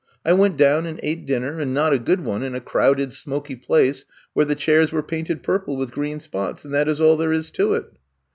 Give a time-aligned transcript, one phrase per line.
[0.25, 3.55] I went down and ate dinner, and not a good one, in a crowded, smoky
[3.55, 7.31] place where the chairs were painted purple with green spots, and that is all there
[7.31, 7.85] is to it."